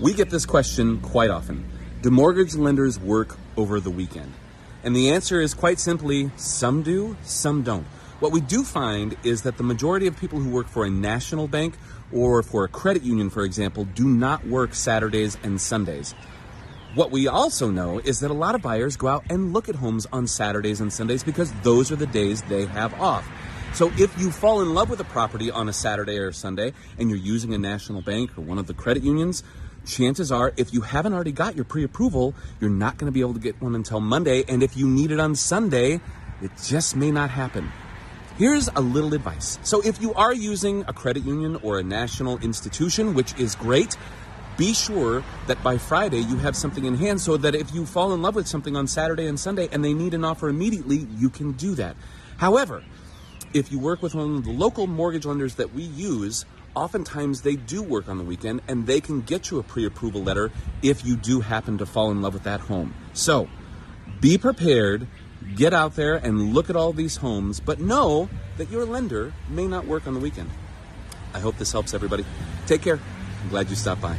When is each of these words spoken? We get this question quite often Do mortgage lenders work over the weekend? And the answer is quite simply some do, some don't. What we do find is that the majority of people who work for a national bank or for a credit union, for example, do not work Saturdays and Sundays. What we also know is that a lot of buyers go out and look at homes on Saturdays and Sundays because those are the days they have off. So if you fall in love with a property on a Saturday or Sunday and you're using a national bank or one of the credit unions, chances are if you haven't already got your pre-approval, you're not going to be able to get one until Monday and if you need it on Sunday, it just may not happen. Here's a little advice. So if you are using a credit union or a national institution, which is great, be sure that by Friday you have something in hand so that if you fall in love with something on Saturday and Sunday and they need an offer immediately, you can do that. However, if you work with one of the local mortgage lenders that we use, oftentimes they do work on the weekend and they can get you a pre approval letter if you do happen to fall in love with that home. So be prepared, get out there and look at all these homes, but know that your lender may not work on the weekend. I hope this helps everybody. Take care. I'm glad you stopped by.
We 0.00 0.14
get 0.14 0.30
this 0.30 0.46
question 0.46 1.00
quite 1.00 1.28
often 1.28 1.64
Do 2.02 2.10
mortgage 2.10 2.54
lenders 2.54 3.00
work 3.00 3.36
over 3.56 3.80
the 3.80 3.90
weekend? 3.90 4.32
And 4.84 4.94
the 4.94 5.10
answer 5.10 5.40
is 5.40 5.54
quite 5.54 5.80
simply 5.80 6.30
some 6.36 6.84
do, 6.84 7.16
some 7.24 7.64
don't. 7.64 7.84
What 8.20 8.30
we 8.30 8.40
do 8.40 8.62
find 8.62 9.16
is 9.24 9.42
that 9.42 9.56
the 9.56 9.64
majority 9.64 10.06
of 10.06 10.16
people 10.16 10.38
who 10.38 10.50
work 10.50 10.68
for 10.68 10.84
a 10.84 10.90
national 10.90 11.48
bank 11.48 11.74
or 12.12 12.44
for 12.44 12.62
a 12.62 12.68
credit 12.68 13.02
union, 13.02 13.28
for 13.28 13.42
example, 13.42 13.86
do 13.86 14.08
not 14.08 14.46
work 14.46 14.72
Saturdays 14.72 15.36
and 15.42 15.60
Sundays. 15.60 16.14
What 16.94 17.10
we 17.10 17.26
also 17.26 17.68
know 17.68 17.98
is 17.98 18.20
that 18.20 18.30
a 18.30 18.34
lot 18.34 18.54
of 18.54 18.62
buyers 18.62 18.96
go 18.96 19.08
out 19.08 19.24
and 19.28 19.52
look 19.52 19.68
at 19.68 19.74
homes 19.74 20.06
on 20.12 20.28
Saturdays 20.28 20.80
and 20.80 20.92
Sundays 20.92 21.24
because 21.24 21.52
those 21.62 21.90
are 21.90 21.96
the 21.96 22.06
days 22.06 22.42
they 22.42 22.66
have 22.66 22.94
off. 23.00 23.28
So 23.74 23.90
if 23.98 24.16
you 24.18 24.30
fall 24.30 24.62
in 24.62 24.74
love 24.74 24.90
with 24.90 25.00
a 25.00 25.04
property 25.04 25.50
on 25.50 25.68
a 25.68 25.72
Saturday 25.72 26.18
or 26.18 26.30
Sunday 26.30 26.72
and 26.98 27.10
you're 27.10 27.18
using 27.18 27.52
a 27.52 27.58
national 27.58 28.00
bank 28.00 28.38
or 28.38 28.42
one 28.42 28.58
of 28.58 28.68
the 28.68 28.74
credit 28.74 29.02
unions, 29.02 29.42
chances 29.88 30.30
are 30.30 30.52
if 30.56 30.72
you 30.72 30.82
haven't 30.82 31.14
already 31.14 31.32
got 31.32 31.56
your 31.56 31.64
pre-approval, 31.64 32.34
you're 32.60 32.70
not 32.70 32.98
going 32.98 33.06
to 33.06 33.12
be 33.12 33.20
able 33.20 33.34
to 33.34 33.40
get 33.40 33.60
one 33.60 33.74
until 33.74 34.00
Monday 34.00 34.44
and 34.48 34.62
if 34.62 34.76
you 34.76 34.86
need 34.86 35.10
it 35.10 35.18
on 35.18 35.34
Sunday, 35.34 36.00
it 36.40 36.50
just 36.62 36.94
may 36.94 37.10
not 37.10 37.30
happen. 37.30 37.72
Here's 38.36 38.68
a 38.68 38.80
little 38.80 39.14
advice. 39.14 39.58
So 39.64 39.80
if 39.80 40.00
you 40.00 40.14
are 40.14 40.32
using 40.32 40.84
a 40.86 40.92
credit 40.92 41.24
union 41.24 41.56
or 41.64 41.80
a 41.80 41.82
national 41.82 42.38
institution, 42.38 43.14
which 43.14 43.36
is 43.36 43.56
great, 43.56 43.96
be 44.56 44.74
sure 44.74 45.24
that 45.46 45.60
by 45.64 45.78
Friday 45.78 46.18
you 46.18 46.36
have 46.36 46.54
something 46.54 46.84
in 46.84 46.94
hand 46.94 47.20
so 47.20 47.36
that 47.36 47.54
if 47.54 47.74
you 47.74 47.86
fall 47.86 48.12
in 48.12 48.22
love 48.22 48.36
with 48.36 48.46
something 48.46 48.76
on 48.76 48.86
Saturday 48.86 49.26
and 49.26 49.40
Sunday 49.40 49.68
and 49.72 49.84
they 49.84 49.94
need 49.94 50.14
an 50.14 50.24
offer 50.24 50.48
immediately, 50.48 51.06
you 51.16 51.30
can 51.30 51.52
do 51.52 51.74
that. 51.76 51.96
However, 52.36 52.84
if 53.54 53.72
you 53.72 53.78
work 53.78 54.02
with 54.02 54.14
one 54.14 54.36
of 54.36 54.44
the 54.44 54.52
local 54.52 54.86
mortgage 54.86 55.24
lenders 55.24 55.54
that 55.56 55.72
we 55.74 55.82
use, 55.82 56.44
oftentimes 56.78 57.42
they 57.42 57.56
do 57.56 57.82
work 57.82 58.08
on 58.08 58.18
the 58.18 58.24
weekend 58.24 58.62
and 58.68 58.86
they 58.86 59.00
can 59.00 59.20
get 59.20 59.50
you 59.50 59.58
a 59.58 59.62
pre 59.62 59.84
approval 59.84 60.22
letter 60.22 60.52
if 60.80 61.04
you 61.04 61.16
do 61.16 61.40
happen 61.40 61.78
to 61.78 61.86
fall 61.86 62.10
in 62.12 62.22
love 62.22 62.34
with 62.34 62.44
that 62.44 62.60
home. 62.60 62.94
So 63.12 63.48
be 64.20 64.38
prepared, 64.38 65.08
get 65.56 65.74
out 65.74 65.96
there 65.96 66.14
and 66.14 66.54
look 66.54 66.70
at 66.70 66.76
all 66.76 66.92
these 66.92 67.16
homes, 67.16 67.58
but 67.58 67.80
know 67.80 68.30
that 68.58 68.70
your 68.70 68.84
lender 68.84 69.32
may 69.48 69.66
not 69.66 69.86
work 69.86 70.06
on 70.06 70.14
the 70.14 70.20
weekend. 70.20 70.50
I 71.34 71.40
hope 71.40 71.58
this 71.58 71.72
helps 71.72 71.94
everybody. 71.94 72.24
Take 72.66 72.82
care. 72.82 73.00
I'm 73.42 73.48
glad 73.48 73.68
you 73.70 73.76
stopped 73.76 74.00
by. 74.00 74.16